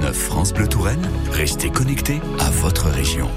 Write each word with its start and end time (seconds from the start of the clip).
99 0.00 0.16
France 0.16 0.54
Bleu 0.54 0.66
Touraine, 0.66 1.08
restez 1.30 1.70
connectés 1.70 2.20
à 2.38 2.50
votre 2.50 2.88
région. 2.88 3.28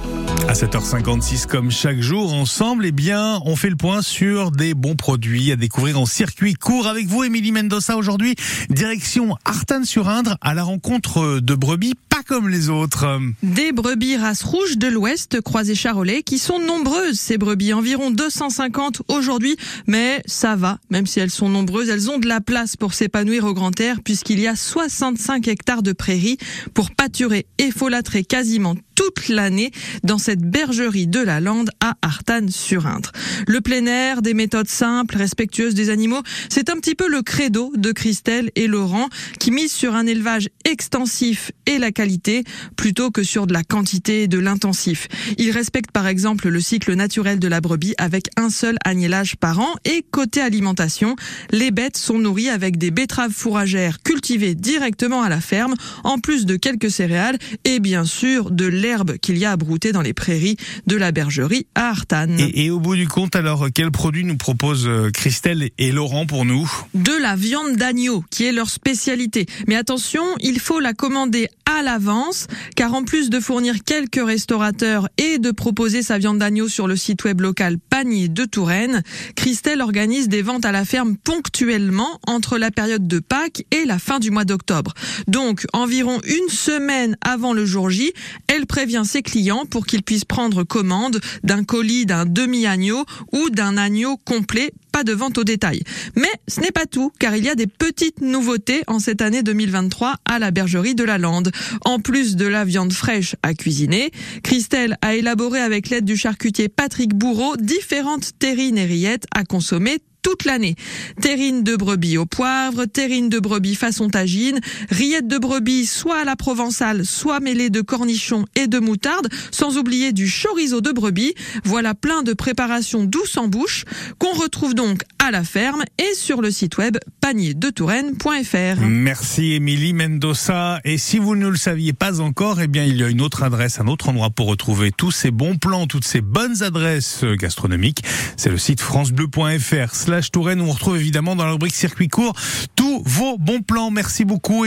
À 0.47 0.54
7h56, 0.54 1.46
comme 1.46 1.71
chaque 1.71 2.00
jour, 2.00 2.33
ensemble, 2.33 2.86
eh 2.86 2.92
bien, 2.92 3.42
on 3.46 3.55
fait 3.55 3.70
le 3.70 3.75
point 3.75 4.01
sur 4.01 4.51
des 4.51 4.73
bons 4.73 4.95
produits 4.95 5.51
à 5.51 5.55
découvrir 5.55 5.99
en 5.99 6.05
circuit 6.05 6.53
court 6.53 6.87
avec 6.87 7.07
vous, 7.07 7.23
Émilie 7.23 7.51
Mendoza, 7.51 7.97
aujourd'hui. 7.97 8.36
Direction 8.70 9.36
Artanne-sur-Indre 9.45 10.38
à 10.41 10.54
la 10.54 10.63
rencontre 10.63 11.39
de 11.39 11.55
brebis 11.55 11.95
comme 12.23 12.50
les 12.50 12.70
autres. 12.70 13.05
Des 13.42 13.71
brebis 13.71 14.18
races 14.18 14.44
rouges 14.44 14.78
de 14.78 14.88
l'Ouest, 14.88 15.42
croisées 15.42 15.76
charolais, 15.76 16.24
qui 16.24 16.39
sont 16.39 16.60
nombreuses, 16.60 17.20
ces 17.20 17.38
brebis, 17.38 17.74
environ 17.74 18.12
250 18.12 19.04
aujourd'hui, 19.07 19.56
mais 19.88 20.21
ça 20.25 20.56
va, 20.56 20.80
même 20.89 21.06
si 21.06 21.20
elles 21.20 21.30
sont 21.30 21.50
nombreuses, 21.50 21.89
elles 21.89 22.10
ont 22.10 22.20
de 22.20 22.28
la 22.28 22.42
place 22.42 22.75
pour 22.75 22.94
s'épanouir 22.94 23.46
au 23.46 23.54
grand 23.54 23.80
air, 23.80 24.02
puisqu'il 24.04 24.39
y 24.39 24.48
a 24.48 24.56
65 24.56 25.48
hectares 25.48 25.84
de 25.84 25.94
prairies 25.94 26.38
pour 26.74 26.92
pâturer 26.92 27.46
et 27.57 27.71
folâtrer 27.71 28.24
quasiment 28.24 28.75
toute 29.04 29.28
l'année 29.28 29.71
dans 30.04 30.18
cette 30.18 30.42
bergerie 30.42 31.07
de 31.07 31.20
la 31.20 31.39
Lande 31.39 31.71
à 31.82 31.96
Artanne-sur-Indre. 32.02 33.11
Le 33.48 33.59
plein 33.59 33.85
air, 33.85 34.21
des 34.21 34.34
méthodes 34.34 34.70
simples, 34.70 35.17
respectueuses 35.17 35.73
des 35.73 35.89
animaux, 35.89 36.21
c'est 36.49 36.70
un 36.70 36.75
petit 36.75 36.95
peu 36.95 37.09
le 37.09 37.21
credo 37.21 37.73
de 37.75 37.91
Christelle 37.91 38.52
et 38.55 38.67
Laurent 38.67 39.09
qui 39.39 39.52
misent 39.52 39.73
sur 39.73 39.95
un 39.95 40.05
élevage 40.05 40.49
extensif 40.63 41.52
et 41.66 41.80
la 41.80 41.91
qualité 41.91 42.44
plutôt 42.77 43.11
que 43.11 43.23
sur 43.23 43.45
de 43.45 43.53
la 43.53 43.63
quantité 43.63 44.23
et 44.23 44.27
de 44.27 44.39
l'intensif. 44.39 45.08
Ils 45.38 45.52
respectent 45.52 45.91
par 45.91 46.08
exemple 46.08 46.47
le 46.47 46.61
cycle 46.61 46.94
naturel 46.94 47.39
de 47.39 47.47
la 47.47 47.59
brebis 47.59 47.95
avec 47.97 48.27
un 48.38 48.49
seul 48.49 48.77
agnellage 48.85 49.35
par 49.35 49.59
an 49.59 49.73
et 49.85 50.05
côté 50.11 50.39
alimentation, 50.39 51.16
les 51.52 51.72
bêtes 51.72 51.97
sont 51.97 52.20
nourries 52.20 52.49
avec 52.49 52.77
des 52.77 52.91
betteraves 52.91 53.31
fourragères 53.31 54.02
cultivées 54.02 54.55
directement 54.55 55.23
à 55.23 55.30
la 55.30 55.41
ferme 55.41 55.75
en 56.03 56.20
plus 56.20 56.45
de 56.45 56.55
quelques 56.55 56.91
céréales 56.91 57.38
et 57.66 57.80
bien 57.80 58.05
sûr 58.05 58.52
de 58.52 58.66
l'herbe 58.93 59.17
qu'il 59.17 59.38
y 59.39 59.45
a 59.45 59.52
à 59.52 59.57
brouter 59.57 59.91
dans 59.91 60.03
les 60.03 60.13
prairies 60.13 60.55
de 60.86 60.95
la 60.95 61.11
bergerie 61.11 61.66
à 61.73 61.89
Artanne. 61.89 62.39
Et, 62.39 62.66
et 62.66 62.69
au 62.69 62.80
bout 62.80 62.95
du 62.95 63.08
compte, 63.08 63.36
alors, 63.36 63.67
quel 63.73 63.89
produit 63.89 64.23
nous 64.23 64.38
propose 64.38 64.88
euh, 64.88 65.09
Christelle 65.09 65.72
et 65.80 65.91
Laurent 65.91 66.27
pour 66.27 66.45
nous? 66.45 66.69
De 66.94 67.14
la 67.19 67.36
viande 67.36 67.75
d'agneau, 67.75 68.23
qui 68.30 68.45
est 68.45 68.52
leur 68.52 68.69
spécialité. 68.69 69.47
Mais 69.67 69.75
attention, 69.75 70.23
il 70.41 70.59
faut 70.59 70.80
la 70.80 70.94
commander 70.94 71.47
à 71.66 71.81
l'avance, 71.81 72.45
car 72.75 72.94
en 72.94 73.03
plus 73.03 73.31
de 73.31 73.39
fournir 73.39 73.83
quelques 73.83 74.23
restaurateurs 74.23 75.09
et 75.17 75.39
de 75.39 75.49
proposer 75.49 76.03
sa 76.03 76.19
viande 76.19 76.38
d'agneau 76.38 76.67
sur 76.67 76.88
le 76.88 76.95
site 76.95 77.23
web 77.23 77.41
local 77.41 77.77
Panier 77.89 78.27
de 78.27 78.45
Touraine, 78.45 79.02
Christelle 79.36 79.81
organise 79.81 80.27
des 80.27 80.44
ventes 80.44 80.66
à 80.66 80.71
la 80.71 80.86
ferme 80.86 81.17
ponctuellement 81.17 82.19
entre 82.27 82.59
la 82.59 82.69
période 82.69 83.08
de 83.08 83.17
Pâques 83.17 83.64
et 83.71 83.86
la 83.86 83.97
fin 83.97 84.19
du 84.19 84.30
mois 84.30 84.45
d'octobre. 84.45 84.94
Donc, 85.27 85.66
environ 85.73 86.21
une 86.25 86.49
semaine 86.49 87.17
avant 87.21 87.53
le 87.53 87.66
jour 87.66 87.89
J, 87.89 88.14
elle 88.47 88.67
prévient 88.84 89.03
ses 89.06 89.22
clients 89.22 89.66
pour 89.66 89.86
qu'ils 89.86 90.03
puissent 90.03 90.26
prendre 90.26 90.66
commande 90.66 91.22
d'un 91.42 91.64
colis 91.64 92.06
d'un 92.06 92.26
demi-agneau 92.26 93.06
ou 93.31 93.50
d'un 93.50 93.78
agneau 93.78 94.17
complet 94.17 94.73
pas 94.92 95.06
de 95.06 95.14
vente 95.14 95.38
au 95.38 95.45
détail. 95.45 95.84
Mais 96.17 96.30
ce 96.50 96.59
n'est 96.59 96.72
pas 96.72 96.86
tout, 96.86 97.09
car 97.17 97.34
il 97.34 97.45
y 97.45 97.50
a 97.50 97.56
des 97.56 97.66
petites 97.66 98.20
nouveautés 98.20 98.84
en 98.88 99.00
cette 99.00 99.22
année 99.22 99.42
2023 99.42 100.16
à 100.26 100.38
la 100.38 100.52
bergerie 100.52 100.95
de 100.95 101.06
la 101.06 101.17
Lande. 101.17 101.52
En 101.86 102.00
plus 102.00 102.36
de 102.36 102.45
la 102.45 102.66
viande 102.66 102.92
fraîche 102.92 103.38
à 103.42 103.54
cuisiner, 103.54 104.11
Christelle 104.44 104.98
a 105.02 105.16
élaboré 105.16 105.61
avec 105.61 105.89
l'aide 105.89 106.04
du 106.04 106.17
charcutier 106.17 106.67
Patrick 106.67 107.16
Bourreau 107.16 107.56
différentes 107.56 108.38
terrines 108.38 108.78
et 108.78 108.86
rillettes 108.86 109.28
à 109.34 109.45
consommer 109.45 110.00
toute 110.23 110.45
l'année. 110.45 110.75
Terrine 111.21 111.63
de 111.63 111.75
brebis 111.75 112.17
au 112.17 112.25
poivre, 112.25 112.85
terrine 112.85 113.29
de 113.29 113.39
brebis 113.39 113.75
façon 113.75 114.09
tagine, 114.09 114.59
rillettes 114.89 115.27
de 115.27 115.38
brebis 115.38 115.85
soit 115.85 116.21
à 116.21 116.23
la 116.23 116.35
provençale, 116.35 117.05
soit 117.05 117.39
mêlées 117.39 117.69
de 117.69 117.81
cornichons 117.81 118.45
et 118.55 118.67
de 118.67 118.80
moutarde, 118.80 119.27
sans 119.52 119.77
oublier 119.77 120.13
du 120.13 120.27
chorizo 120.27 120.81
de 120.81 120.91
brebis. 120.91 121.35
Voilà 121.63 121.93
plein 121.93 122.23
de 122.23 122.33
préparations 122.33 123.03
douces 123.03 123.38
en 123.38 123.47
bouche 123.47 123.85
qu'on 124.17 124.33
retrouve 124.33 124.73
donc 124.73 125.03
à 125.20 125.31
la 125.31 125.43
ferme 125.43 125.83
et 125.98 126.14
sur 126.15 126.42
le 126.42 126.52
site 126.52 126.77
web 126.77 126.98
panierdetouraine.fr. 127.21 128.81
Merci 128.81 129.53
Émilie 129.53 129.94
Mendoza. 129.94 130.80
Et 130.84 130.98
si 130.98 131.19
vous 131.19 131.36
ne 131.36 131.48
le 131.48 131.56
saviez 131.56 131.94
pas 131.94 132.22
encore, 132.22 132.62
eh 132.62 132.68
bien, 132.68 132.84
il 132.84 132.98
y 132.98 133.03
a 133.03 133.09
une 133.09 133.22
autre 133.22 133.44
adresse, 133.44 133.80
un 133.80 133.88
autre 133.88 134.09
endroit 134.09 134.30
pour 134.30 134.48
retrouver 134.48 134.92
tous 134.92 135.12
ces 135.12 135.31
bons 135.31 135.58
plans, 135.58 135.88
toutes 135.88 136.06
ces 136.06 136.22
bonnes 136.22 136.64
adresses 136.64 137.24
gastronomiques. 137.24 138.03
C'est 138.38 138.50
le 138.50 138.58
site 138.58 138.81
francebleu.fr 138.81 139.94
Touraine 140.31 140.62
on 140.62 140.72
retrouve 140.72 140.97
évidemment 140.97 141.35
dans 141.35 141.46
la 141.46 141.51
rubrique 141.51 141.75
circuit 141.75 142.07
court 142.07 142.34
tous 142.75 143.01
vos 143.06 143.38
bons 143.38 143.62
plans. 143.62 143.91
Merci 143.91 144.25
beaucoup. 144.25 144.62